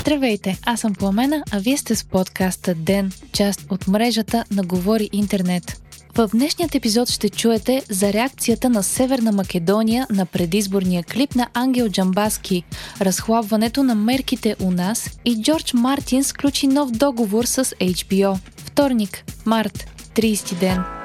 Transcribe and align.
Здравейте, 0.00 0.58
аз 0.66 0.80
съм 0.80 0.94
Пламена, 0.94 1.44
а 1.52 1.58
вие 1.58 1.76
сте 1.76 1.96
с 1.96 2.04
подкаста 2.04 2.74
ДЕН, 2.74 3.12
част 3.32 3.66
от 3.70 3.88
мрежата 3.88 4.44
на 4.50 4.62
Говори 4.62 5.10
Интернет. 5.12 5.80
В 6.16 6.28
днешният 6.32 6.74
епизод 6.74 7.08
ще 7.08 7.28
чуете 7.28 7.82
за 7.90 8.12
реакцията 8.12 8.70
на 8.70 8.82
Северна 8.82 9.32
Македония 9.32 10.06
на 10.10 10.26
предизборния 10.26 11.04
клип 11.04 11.34
на 11.34 11.48
Ангел 11.54 11.88
Джамбаски, 11.88 12.64
разхлабването 13.00 13.82
на 13.82 13.94
мерките 13.94 14.56
у 14.60 14.70
нас 14.70 15.10
и 15.24 15.42
Джордж 15.42 15.74
Мартин 15.74 16.24
сключи 16.24 16.66
нов 16.66 16.90
договор 16.90 17.44
с 17.44 17.64
HBO. 17.64 18.38
Вторник, 18.56 19.24
март, 19.46 19.86
30 20.14 20.58
ден 20.58 20.99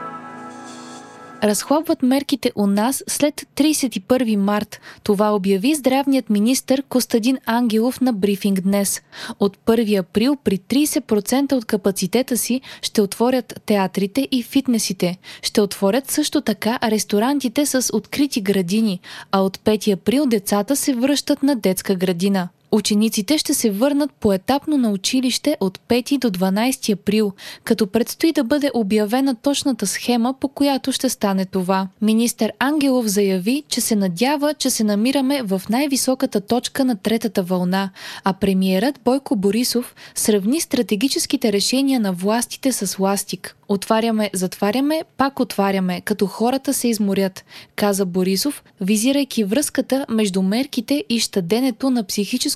разхлабват 1.46 2.04
мерките 2.04 2.52
у 2.56 2.68
нас 2.68 3.04
след 3.08 3.46
31 3.56 4.36
март. 4.36 4.82
Това 5.04 5.36
обяви 5.36 5.76
здравният 5.76 6.30
министр 6.30 6.82
Костадин 6.90 7.38
Ангелов 7.46 8.02
на 8.02 8.14
брифинг 8.14 8.62
днес. 8.62 9.02
От 9.40 9.58
1 9.66 10.00
април 10.00 10.36
при 10.44 10.58
30% 10.58 11.54
от 11.54 11.66
капацитета 11.66 12.38
си 12.38 12.62
ще 12.82 13.02
отворят 13.02 13.62
театрите 13.66 14.28
и 14.32 14.44
фитнесите. 14.44 15.18
Ще 15.42 15.62
отворят 15.62 16.12
също 16.12 16.42
така 16.42 16.80
ресторантите 16.84 17.66
с 17.66 17.90
открити 17.94 18.42
градини, 18.42 19.00
а 19.32 19.42
от 19.42 19.58
5 19.58 19.94
април 19.94 20.26
децата 20.26 20.76
се 20.76 20.94
връщат 20.94 21.44
на 21.44 21.56
детска 21.56 21.96
градина. 21.96 22.50
Учениците 22.72 23.38
ще 23.38 23.54
се 23.54 23.72
върнат 23.72 24.12
поетапно 24.14 24.78
на 24.78 24.92
училище 24.92 25.58
от 25.60 25.80
5 25.80 26.20
до 26.20 26.30
12 26.30 26.94
април, 26.94 27.32
като 27.64 27.88
предстои 27.88 28.32
да 28.32 28.44
бъде 28.44 28.72
обявена 28.74 29.36
точната 29.36 29.88
схема, 29.88 30.34
по 30.40 30.48
която 30.48 30.92
ще 30.92 31.10
стане 31.10 31.46
това. 31.46 31.88
Министър 32.02 32.52
Ангелов 32.60 33.08
заяви, 33.08 33.64
че 33.68 33.82
се 33.82 33.96
надява, 33.96 34.54
че 34.54 34.70
се 34.70 34.84
намираме 34.84 35.42
в 35.44 35.62
най-високата 35.70 36.42
точка 36.42 36.86
на 36.86 36.96
третата 36.96 37.44
вълна, 37.44 37.90
а 38.24 38.34
премиерът 38.34 39.00
Бойко 39.06 39.36
Борисов 39.36 39.96
сравни 40.16 40.62
стратегическите 40.62 41.54
решения 41.54 42.00
на 42.00 42.14
властите 42.14 42.72
с 42.72 43.00
ластик. 43.00 43.56
Отваряме, 43.70 44.30
затваряме, 44.34 45.04
пак 45.18 45.40
отваряме, 45.40 46.02
като 46.02 46.26
хората 46.26 46.74
се 46.74 46.88
изморят, 46.88 47.46
каза 47.76 48.06
Борисов, 48.06 48.64
визирайки 48.82 49.44
връзката 49.44 50.06
между 50.10 50.42
мерките 50.42 51.04
и 51.10 51.20
щаденето 51.20 51.90
на 51.90 52.04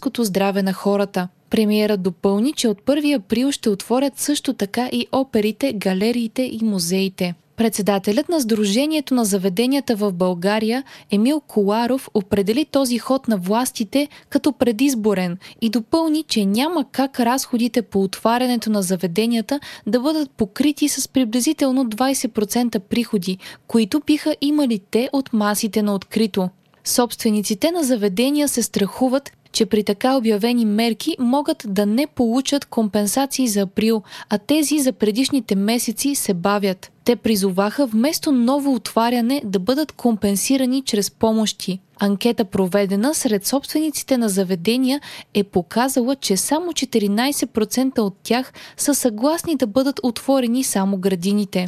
психическото 0.09 0.23
здраве 0.23 0.63
на 0.63 0.73
хората. 0.73 1.27
Премиерът 1.49 2.01
допълни, 2.01 2.53
че 2.53 2.67
от 2.67 2.81
1 2.81 3.17
април 3.17 3.51
ще 3.51 3.69
отворят 3.69 4.19
също 4.19 4.53
така 4.53 4.89
и 4.91 5.07
оперите, 5.11 5.73
галериите 5.73 6.41
и 6.41 6.59
музеите. 6.63 7.33
Председателят 7.55 8.29
на 8.29 8.41
Сдружението 8.41 9.13
на 9.15 9.25
заведенията 9.25 9.95
в 9.95 10.11
България 10.11 10.83
Емил 11.11 11.41
Коларов 11.47 12.09
определи 12.13 12.65
този 12.65 12.97
ход 12.97 13.27
на 13.27 13.37
властите 13.37 14.07
като 14.29 14.51
предизборен 14.53 15.37
и 15.61 15.69
допълни, 15.69 16.23
че 16.23 16.45
няма 16.45 16.85
как 16.91 17.19
разходите 17.19 17.81
по 17.81 18.03
отварянето 18.03 18.69
на 18.69 18.81
заведенията 18.81 19.59
да 19.87 19.99
бъдат 19.99 20.31
покрити 20.31 20.89
с 20.89 21.07
приблизително 21.07 21.85
20% 21.85 22.79
приходи, 22.79 23.37
които 23.67 24.01
биха 24.05 24.35
имали 24.41 24.79
те 24.91 25.09
от 25.13 25.33
масите 25.33 25.81
на 25.81 25.93
открито. 25.93 26.49
Собствениците 26.83 27.71
на 27.71 27.83
заведения 27.83 28.47
се 28.47 28.63
страхуват, 28.63 29.31
че 29.51 29.65
при 29.65 29.83
така 29.83 30.17
обявени 30.17 30.65
мерки 30.65 31.15
могат 31.19 31.63
да 31.67 31.85
не 31.85 32.07
получат 32.07 32.65
компенсации 32.65 33.47
за 33.47 33.61
април, 33.61 34.03
а 34.29 34.37
тези 34.37 34.79
за 34.79 34.93
предишните 34.93 35.55
месеци 35.55 36.15
се 36.15 36.33
бавят. 36.33 36.91
Те 37.05 37.15
призоваха 37.15 37.85
вместо 37.85 38.31
ново 38.31 38.73
отваряне 38.73 39.41
да 39.45 39.59
бъдат 39.59 39.91
компенсирани 39.91 40.81
чрез 40.81 41.11
помощи. 41.11 41.79
Анкета, 41.99 42.45
проведена 42.45 43.13
сред 43.13 43.45
собствениците 43.45 44.17
на 44.17 44.29
заведения, 44.29 45.01
е 45.33 45.43
показала, 45.43 46.15
че 46.15 46.37
само 46.37 46.71
14% 46.71 47.99
от 47.99 48.15
тях 48.23 48.53
са 48.77 48.95
съгласни 48.95 49.55
да 49.55 49.67
бъдат 49.67 49.99
отворени 50.03 50.63
само 50.63 50.97
градините. 50.97 51.65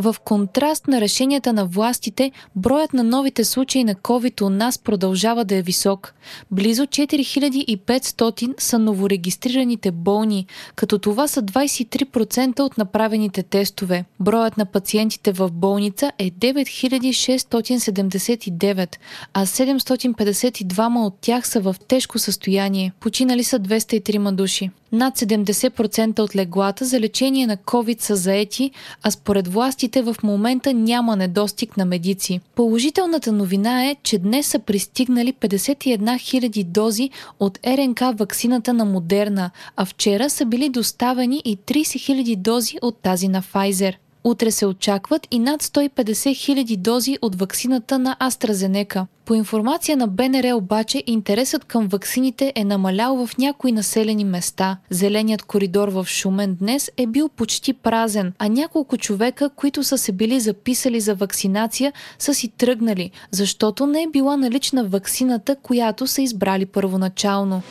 В 0.00 0.16
контраст 0.24 0.88
на 0.88 1.00
решенията 1.00 1.52
на 1.52 1.66
властите, 1.66 2.32
броят 2.56 2.92
на 2.92 3.04
новите 3.04 3.44
случаи 3.44 3.84
на 3.84 3.94
COVID 3.94 4.42
у 4.42 4.50
нас 4.50 4.78
продължава 4.78 5.44
да 5.44 5.56
е 5.56 5.62
висок. 5.62 6.14
Близо 6.50 6.82
4500 6.82 8.60
са 8.60 8.78
новорегистрираните 8.78 9.90
болни, 9.90 10.46
като 10.74 10.98
това 10.98 11.28
са 11.28 11.42
23% 11.42 12.60
от 12.60 12.78
направените 12.78 13.42
тестове. 13.42 14.04
Броят 14.20 14.56
на 14.56 14.64
пациентите 14.64 15.32
в 15.32 15.50
болница 15.52 16.12
е 16.18 16.30
9679, 16.30 18.96
а 19.34 19.46
752 19.46 21.06
от 21.06 21.14
тях 21.20 21.48
са 21.48 21.60
в 21.60 21.76
тежко 21.88 22.18
състояние. 22.18 22.92
Починали 23.00 23.44
са 23.44 23.60
203 23.60 24.32
души. 24.32 24.70
Над 24.92 25.18
70% 25.18 26.20
от 26.20 26.36
леглата 26.36 26.84
за 26.84 27.00
лечение 27.00 27.46
на 27.46 27.56
COVID 27.56 28.00
са 28.00 28.16
заети, 28.16 28.70
а 29.02 29.10
според 29.10 29.48
властите 29.48 29.87
в 29.96 30.16
момента 30.22 30.74
няма 30.74 31.16
недостиг 31.16 31.76
на 31.76 31.84
медици. 31.84 32.40
Положителната 32.54 33.32
новина 33.32 33.84
е, 33.84 33.96
че 34.02 34.18
днес 34.18 34.46
са 34.46 34.58
пристигнали 34.58 35.32
51 35.32 35.98
000 35.98 36.64
дози 36.64 37.10
от 37.40 37.58
РНК 37.66 38.00
ваксината 38.14 38.74
на 38.74 38.84
Модерна, 38.84 39.50
а 39.76 39.84
вчера 39.84 40.30
са 40.30 40.46
били 40.46 40.68
доставени 40.68 41.42
и 41.44 41.56
30 41.56 41.82
000 41.82 42.36
дози 42.36 42.78
от 42.82 42.96
тази 43.02 43.28
на 43.28 43.42
Pfizer. 43.42 43.94
Утре 44.24 44.50
се 44.50 44.66
очакват 44.66 45.26
и 45.30 45.38
над 45.38 45.62
150 45.62 46.36
хиляди 46.36 46.76
дози 46.76 47.18
от 47.22 47.34
ваксината 47.34 47.98
на 47.98 48.16
AstraZeneca. 48.20 49.06
По 49.24 49.34
информация 49.34 49.96
на 49.96 50.06
БНР 50.08 50.54
обаче, 50.54 51.02
интересът 51.06 51.64
към 51.64 51.88
ваксините 51.88 52.52
е 52.56 52.64
намалял 52.64 53.26
в 53.26 53.38
някои 53.38 53.72
населени 53.72 54.24
места. 54.24 54.78
Зеленият 54.90 55.42
коридор 55.42 55.88
в 55.88 56.06
Шумен 56.08 56.54
днес 56.54 56.90
е 56.96 57.06
бил 57.06 57.28
почти 57.28 57.72
празен, 57.72 58.32
а 58.38 58.48
няколко 58.48 58.96
човека, 58.96 59.50
които 59.56 59.84
са 59.84 59.98
се 59.98 60.12
били 60.12 60.40
записали 60.40 61.00
за 61.00 61.14
вакцинация, 61.14 61.92
са 62.18 62.34
си 62.34 62.48
тръгнали, 62.48 63.10
защото 63.30 63.86
не 63.86 64.02
е 64.02 64.08
била 64.12 64.36
налична 64.36 64.84
ваксината, 64.84 65.56
която 65.56 66.06
са 66.06 66.22
избрали 66.22 66.66
първоначално. 66.66 67.62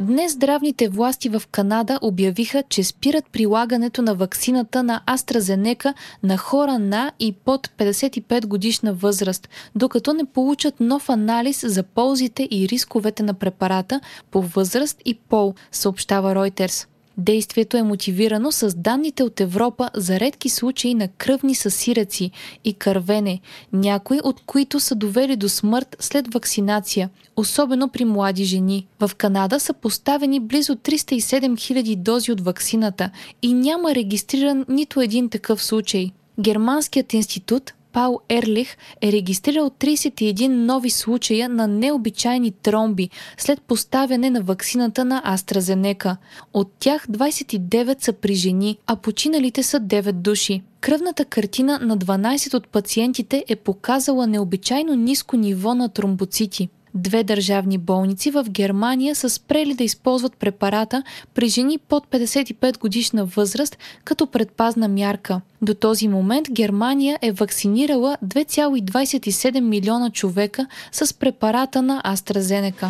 Днес 0.00 0.32
здравните 0.32 0.88
власти 0.88 1.28
в 1.28 1.42
Канада 1.50 1.98
обявиха, 2.02 2.62
че 2.68 2.84
спират 2.84 3.24
прилагането 3.32 4.02
на 4.02 4.14
ваксината 4.14 4.82
на 4.82 5.02
AstraZeneca 5.06 5.94
на 6.22 6.36
хора 6.36 6.78
на 6.78 7.12
и 7.18 7.32
под 7.32 7.68
55 7.68 8.46
годишна 8.46 8.94
възраст, 8.94 9.48
докато 9.74 10.12
не 10.12 10.24
получат 10.24 10.80
нов 10.80 11.08
анализ 11.08 11.64
за 11.66 11.82
ползите 11.82 12.48
и 12.50 12.68
рисковете 12.68 13.22
на 13.22 13.34
препарата 13.34 14.00
по 14.30 14.42
възраст 14.42 15.02
и 15.04 15.14
пол, 15.14 15.54
съобщава 15.72 16.34
Reuters. 16.34 16.86
Действието 17.18 17.76
е 17.76 17.82
мотивирано 17.82 18.52
с 18.52 18.76
данните 18.76 19.22
от 19.22 19.40
Европа 19.40 19.90
за 19.94 20.20
редки 20.20 20.48
случаи 20.48 20.94
на 20.94 21.08
кръвни 21.08 21.54
съсираци 21.54 22.30
и 22.64 22.74
кървене, 22.74 23.40
някои 23.72 24.20
от 24.24 24.40
които 24.46 24.80
са 24.80 24.94
довели 24.94 25.36
до 25.36 25.48
смърт 25.48 25.96
след 26.00 26.34
вакцинация, 26.34 27.10
особено 27.36 27.88
при 27.88 28.04
млади 28.04 28.44
жени. 28.44 28.86
В 29.00 29.10
Канада 29.16 29.60
са 29.60 29.72
поставени 29.72 30.40
близо 30.40 30.76
307 30.76 31.54
000 31.54 31.96
дози 31.96 32.32
от 32.32 32.40
вакцината 32.40 33.10
и 33.42 33.52
няма 33.52 33.94
регистриран 33.94 34.64
нито 34.68 35.00
един 35.00 35.28
такъв 35.28 35.64
случай. 35.64 36.10
Германският 36.40 37.12
институт 37.12 37.72
Пал 37.96 38.20
Ерлих 38.28 38.76
е 39.02 39.12
регистрирал 39.12 39.70
31 39.70 40.48
нови 40.48 40.90
случая 40.90 41.48
на 41.48 41.66
необичайни 41.66 42.50
тромби 42.50 43.10
след 43.38 43.62
поставяне 43.62 44.30
на 44.30 44.40
ваксината 44.40 45.04
на 45.04 45.22
AstraZeneca. 45.36 46.16
От 46.54 46.72
тях 46.78 47.06
29 47.06 48.04
са 48.04 48.12
при 48.12 48.34
жени, 48.34 48.78
а 48.86 48.96
починалите 48.96 49.62
са 49.62 49.80
9 49.80 50.12
души. 50.12 50.62
Кръвната 50.80 51.24
картина 51.24 51.78
на 51.82 51.98
12 51.98 52.54
от 52.54 52.68
пациентите 52.68 53.44
е 53.48 53.56
показала 53.56 54.26
необичайно 54.26 54.94
ниско 54.94 55.36
ниво 55.36 55.74
на 55.74 55.88
тромбоцити. 55.88 56.68
Две 56.96 57.24
държавни 57.24 57.78
болници 57.78 58.30
в 58.30 58.44
Германия 58.48 59.14
са 59.14 59.30
спрели 59.30 59.74
да 59.74 59.84
използват 59.84 60.36
препарата 60.36 61.02
при 61.34 61.48
жени 61.48 61.78
под 61.78 62.06
55 62.06 62.78
годишна 62.78 63.24
възраст 63.24 63.78
като 64.04 64.26
предпазна 64.26 64.88
мярка. 64.88 65.40
До 65.62 65.74
този 65.74 66.08
момент 66.08 66.50
Германия 66.50 67.18
е 67.22 67.32
вакцинирала 67.32 68.16
2,27 68.24 69.60
милиона 69.60 70.10
човека 70.10 70.66
с 70.92 71.14
препарата 71.14 71.82
на 71.82 72.02
AstraZeneca. 72.02 72.88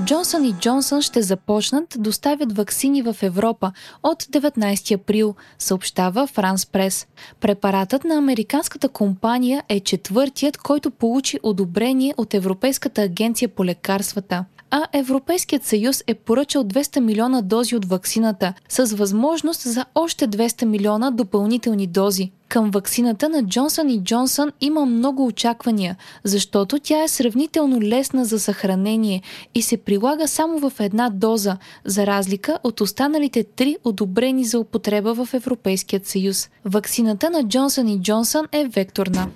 Джонсън 0.00 0.44
и 0.44 0.52
Джонсън 0.52 1.02
ще 1.02 1.22
започнат 1.22 1.96
доставят 1.98 2.56
ваксини 2.56 3.02
в 3.02 3.16
Европа 3.22 3.72
от 4.02 4.22
19 4.22 4.94
април, 4.94 5.34
съобщава 5.58 6.26
Франс 6.26 6.66
Прес. 6.66 7.06
Препаратът 7.40 8.04
на 8.04 8.14
американската 8.14 8.88
компания 8.88 9.62
е 9.68 9.80
четвъртият, 9.80 10.56
който 10.56 10.90
получи 10.90 11.38
одобрение 11.42 12.14
от 12.16 12.34
Европейската 12.34 13.02
агенция 13.02 13.48
по 13.48 13.64
лекарствата 13.64 14.44
а 14.76 14.86
Европейският 14.92 15.64
съюз 15.64 16.04
е 16.06 16.14
поръчал 16.14 16.64
200 16.64 17.00
милиона 17.00 17.42
дози 17.42 17.76
от 17.76 17.84
ваксината, 17.84 18.54
с 18.68 18.96
възможност 18.96 19.60
за 19.60 19.84
още 19.94 20.28
200 20.28 20.64
милиона 20.64 21.10
допълнителни 21.10 21.86
дози. 21.86 22.32
Към 22.54 22.70
ваксината 22.70 23.28
на 23.28 23.44
Джонсън 23.44 23.88
и 23.88 24.00
Джонсън 24.04 24.52
има 24.60 24.86
много 24.86 25.26
очаквания, 25.26 25.96
защото 26.24 26.78
тя 26.78 27.02
е 27.02 27.08
сравнително 27.08 27.80
лесна 27.82 28.24
за 28.24 28.40
съхранение 28.40 29.22
и 29.54 29.62
се 29.62 29.76
прилага 29.76 30.26
само 30.26 30.70
в 30.70 30.72
една 30.80 31.10
доза, 31.10 31.56
за 31.84 32.06
разлика 32.06 32.58
от 32.64 32.80
останалите 32.80 33.44
три 33.44 33.76
одобрени 33.84 34.44
за 34.44 34.58
употреба 34.58 35.14
в 35.14 35.34
Европейският 35.34 36.06
съюз. 36.06 36.50
Ваксината 36.64 37.30
на 37.30 37.48
Джонсън 37.48 37.88
и 37.88 38.00
Джонсън 38.02 38.46
е 38.52 38.64
векторна. 38.64 39.28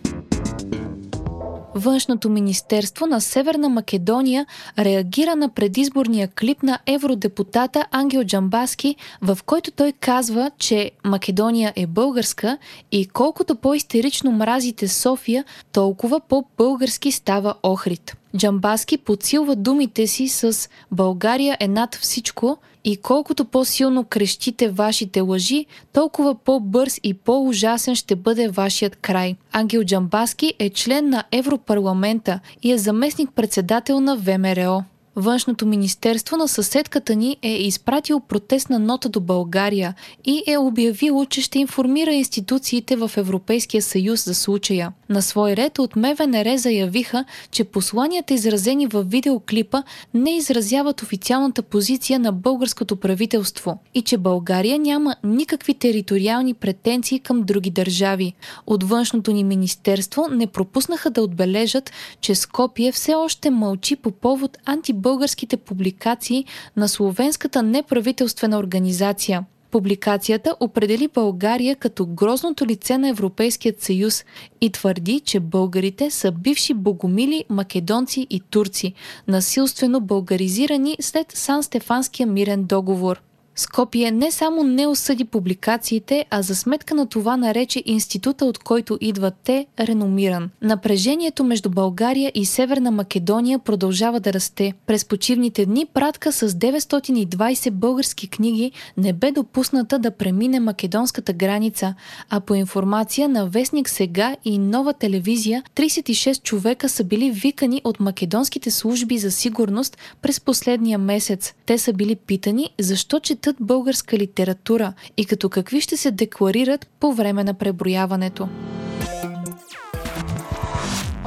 Външното 1.79 2.29
министерство 2.29 3.07
на 3.07 3.21
Северна 3.21 3.69
Македония 3.69 4.47
реагира 4.79 5.37
на 5.37 5.49
предизборния 5.49 6.29
клип 6.29 6.63
на 6.63 6.79
евродепутата 6.87 7.85
Ангел 7.91 8.25
Джамбаски, 8.25 8.97
в 9.23 9.39
който 9.47 9.71
той 9.71 9.93
казва, 9.93 10.51
че 10.59 10.91
Македония 11.05 11.73
е 11.77 11.87
българска 11.87 12.59
и 12.93 13.07
колкото 13.07 13.57
по-истерично 13.57 14.33
мразите 14.33 14.89
София, 14.89 15.45
толкова 15.73 16.21
по-български 16.21 17.13
става 17.13 17.55
Охрид. 17.63 18.17
Джамбаски 18.37 18.99
подсилва 18.99 19.57
думите 19.57 20.07
си 20.07 20.29
с 20.29 20.69
България 20.93 21.57
е 21.61 21.69
над 21.69 21.95
всичко 21.95 22.59
и 22.85 22.97
колкото 22.97 23.45
по-силно 23.45 24.05
крещите 24.05 24.69
вашите 24.69 25.21
лъжи, 25.21 25.67
толкова 25.93 26.35
по-бърз 26.35 27.01
и 27.03 27.15
по-ужасен 27.15 27.95
ще 27.95 28.17
бъде 28.17 28.49
вашият 28.49 28.97
край. 28.97 29.37
Ангел 29.53 29.85
Джамбаски 29.85 30.55
е 30.59 30.71
член 30.71 31.09
на 31.09 31.25
Европарламента 31.33 32.41
и 32.63 32.73
е 32.73 32.79
заместник-председател 32.79 34.01
на 34.01 34.17
ВМРО. 34.17 34.83
Външното 35.17 35.67
министерство 35.67 36.37
на 36.37 36.49
съседката 36.49 37.15
ни 37.15 37.37
е 37.43 37.53
изпратило 37.53 38.21
протестна 38.21 38.79
нота 38.79 39.09
до 39.09 39.21
България 39.21 39.95
и 40.25 40.43
е 40.47 40.59
обявило, 40.59 41.25
че 41.25 41.41
ще 41.41 41.59
информира 41.59 42.13
институциите 42.13 42.97
в 42.97 43.11
Европейския 43.17 43.83
съюз 43.83 44.25
за 44.25 44.35
случая. 44.35 44.93
На 45.09 45.23
свой 45.23 45.57
ред 45.57 45.79
от 45.79 45.97
МВНР 45.97 46.57
заявиха, 46.57 47.25
че 47.51 47.65
посланията 47.65 48.35
изразени 48.35 48.87
в 48.87 49.03
видеоклипа 49.03 49.83
не 50.15 50.37
изразяват 50.37 51.03
официалната 51.03 51.63
позиция 51.63 52.19
на 52.19 52.33
българското 52.33 52.97
правителство 52.97 53.79
и 53.95 54.03
че 54.03 54.19
България 54.19 54.79
няма 54.79 55.17
никакви 55.25 55.75
териториални 55.75 56.55
претенции 56.55 57.19
към 57.19 57.43
други 57.43 57.71
държави. 57.71 58.33
От 58.67 58.85
външното 58.85 59.33
ни 59.33 59.45
министерство 59.45 60.27
не 60.31 60.47
пропуснаха 60.47 61.11
да 61.11 61.23
отбележат, 61.23 61.93
че 62.21 62.35
Скопие 62.35 62.93
все 62.93 63.15
още 63.15 63.51
мълчи 63.51 63.97
по 63.97 64.11
повод 64.11 64.59
антибългарското 64.67 65.19
българските 65.19 65.57
публикации 65.57 66.45
на 66.77 66.89
словенската 66.89 67.63
неправителствена 67.63 68.59
организация. 68.59 69.45
Публикацията 69.71 70.55
определи 70.61 71.09
България 71.09 71.77
като 71.77 72.07
грозното 72.07 72.67
лице 72.67 72.99
на 72.99 73.09
Европейският 73.09 73.83
съюз 73.83 74.25
и 74.61 74.71
твърди, 74.71 75.21
че 75.21 75.41
българите 75.41 76.11
са 76.11 76.33
бивши 76.33 76.75
богомили 76.75 77.45
македонци 77.49 78.27
и 78.31 78.41
турци, 78.41 78.93
насилствено 79.29 80.01
българизирани 80.01 80.97
след 81.01 81.33
Сан-Стефанския 81.33 82.27
мирен 82.27 82.65
договор. 82.65 83.23
Скопие 83.59 84.11
не 84.11 84.31
само 84.31 84.63
не 84.63 84.87
осъди 84.87 85.25
публикациите, 85.25 86.25
а 86.31 86.43
за 86.43 86.57
сметка 86.57 86.95
на 86.95 87.07
това 87.07 87.37
нарече 87.37 87.83
института, 87.87 88.45
от 88.45 88.59
който 88.59 88.99
идват 89.01 89.35
те, 89.45 89.67
реномиран. 89.81 90.51
Напрежението 90.63 91.45
между 91.45 91.71
България 91.71 92.33
и 92.35 92.45
Северна 92.45 92.91
Македония 92.91 93.59
продължава 93.59 94.21
да 94.21 94.33
расте. 94.33 94.73
През 94.87 95.05
почивните 95.05 95.67
дни 95.67 95.87
пратка 95.87 96.33
с 96.33 96.49
920 96.49 97.71
български 97.71 98.29
книги 98.29 98.73
не 98.97 99.13
бе 99.13 99.33
допусната 99.33 99.99
да 99.99 100.11
премине 100.11 100.61
македонската 100.61 101.33
граница, 101.33 101.95
а 102.31 102.41
по 102.41 102.55
информация 102.55 103.29
на 103.29 103.47
Вестник 103.47 103.89
Сега 103.89 104.37
и 104.45 104.59
Нова 104.59 104.93
телевизия, 104.93 105.63
36 105.77 106.43
човека 106.43 106.89
са 106.89 107.05
били 107.05 107.31
викани 107.31 107.81
от 107.85 108.01
македонските 108.01 108.71
служби 108.71 109.19
за 109.19 109.31
сигурност 109.31 109.99
през 110.23 110.41
последния 110.41 110.99
месец. 110.99 111.55
Те 111.67 111.79
са 111.79 111.93
били 111.93 112.17
питани 112.17 112.71
защо 112.79 113.21
четат 113.21 113.48
четат 113.49 113.67
българска 113.67 114.19
литература 114.19 114.93
и 115.17 115.27
като 115.27 115.49
какви 115.49 115.81
ще 115.81 115.97
се 115.97 116.11
декларират 116.11 116.89
по 117.01 117.13
време 117.13 117.45
на 117.45 117.55
преброяването. 117.55 118.49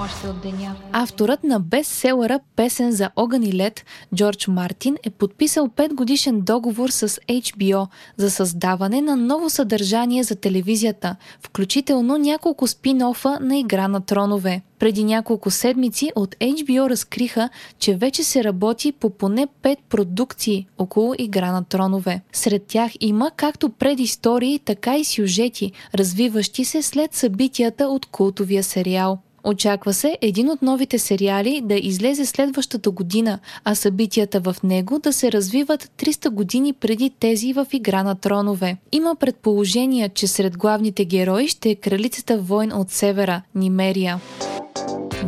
Още 0.04 0.28
от 0.28 0.42
деня. 0.42 0.76
Авторът 0.92 1.44
на 1.44 1.60
бестселъра 1.60 2.40
Песен 2.56 2.92
за 2.92 3.10
огън 3.16 3.44
и 3.44 3.54
лед, 3.54 3.86
Джордж 4.16 4.48
Мартин, 4.48 4.98
е 5.04 5.10
подписал 5.10 5.68
5 5.68 5.94
годишен 5.94 6.42
договор 6.42 6.90
с 6.90 7.10
HBO 7.10 7.88
за 8.18 8.32
създаване 8.32 9.02
на 9.02 9.16
ново 9.16 9.50
съдържание 9.50 10.24
за 10.24 10.36
телевизията, 10.36 11.16
включително 11.42 12.18
няколко 12.18 12.68
спин-офа 12.68 13.40
на 13.40 13.58
Игра 13.58 13.88
на 13.88 14.02
тронове. 14.02 14.62
Преди 14.80 15.04
няколко 15.04 15.52
седмици 15.52 16.12
от 16.16 16.36
HBO 16.36 16.90
разкриха, 16.90 17.50
че 17.80 17.96
вече 17.96 18.24
се 18.24 18.44
работи 18.44 18.92
по 18.92 19.10
поне 19.10 19.48
5 19.64 19.78
продукции 19.90 20.68
около 20.78 21.14
Игра 21.18 21.52
на 21.52 21.64
тронове. 21.64 22.22
Сред 22.34 22.66
тях 22.66 22.92
има 23.00 23.32
както 23.36 23.70
предистории, 23.70 24.60
така 24.60 24.98
и 24.98 25.06
сюжети, 25.06 25.72
развиващи 25.96 26.66
се 26.66 26.82
след 26.82 27.14
събитията 27.14 27.88
от 27.88 28.06
култовия 28.06 28.64
сериал. 28.64 29.20
Очаква 29.44 29.94
се 29.94 30.18
един 30.22 30.50
от 30.50 30.62
новите 30.62 31.00
сериали 31.00 31.62
да 31.64 31.76
излезе 31.76 32.26
следващата 32.26 32.92
година, 32.92 33.40
а 33.64 33.76
събитията 33.76 34.40
в 34.40 34.56
него 34.64 35.00
да 35.00 35.14
се 35.14 35.32
развиват 35.32 35.92
300 35.98 36.30
години 36.30 36.74
преди 36.74 37.10
тези 37.10 37.54
в 37.54 37.68
Игра 37.72 38.04
на 38.04 38.16
тронове. 38.16 38.78
Има 38.92 39.16
предположения, 39.16 40.10
че 40.10 40.28
сред 40.28 40.58
главните 40.58 41.06
герои 41.06 41.48
ще 41.48 41.70
е 41.70 41.76
кралицата 41.76 42.38
войн 42.38 42.74
от 42.74 42.92
севера– 42.92 43.42
Нимерия. 43.56 44.20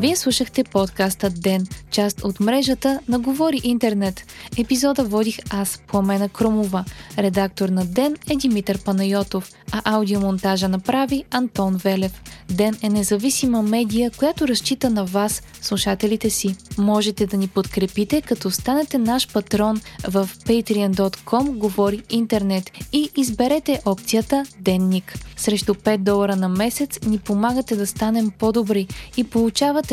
Вие 0.03 0.15
слушахте 0.15 0.63
подкаста 0.63 1.29
Ден, 1.29 1.67
част 1.91 2.23
от 2.23 2.39
мрежата 2.39 2.99
на 3.07 3.19
Говори 3.19 3.61
Интернет. 3.63 4.25
Епизода 4.57 5.03
водих 5.03 5.37
аз, 5.49 5.81
Пламена 5.87 6.29
Крумова. 6.29 6.85
Редактор 7.17 7.69
на 7.69 7.85
Ден 7.85 8.15
е 8.29 8.35
Димитър 8.35 8.83
Панайотов, 8.83 9.51
а 9.71 9.81
аудиомонтажа 9.85 10.67
направи 10.67 11.23
Антон 11.31 11.75
Велев. 11.75 12.21
Ден 12.49 12.77
е 12.81 12.89
независима 12.89 13.61
медия, 13.61 14.11
която 14.11 14.47
разчита 14.47 14.89
на 14.89 15.05
вас, 15.05 15.41
слушателите 15.61 16.29
си. 16.29 16.55
Можете 16.77 17.25
да 17.25 17.37
ни 17.37 17.47
подкрепите, 17.47 18.21
като 18.21 18.51
станете 18.51 18.97
наш 18.97 19.33
патрон 19.33 19.81
в 20.07 20.29
patreon.com 20.45 21.57
Говори 21.57 22.03
Интернет 22.09 22.71
и 22.93 23.09
изберете 23.17 23.81
опцията 23.85 24.45
Денник. 24.59 25.13
Срещу 25.37 25.73
5 25.73 25.97
долара 25.97 26.35
на 26.35 26.49
месец 26.49 26.99
ни 27.05 27.17
помагате 27.17 27.75
да 27.75 27.87
станем 27.87 28.31
по-добри 28.39 28.87
и 29.17 29.23
получавате 29.23 29.92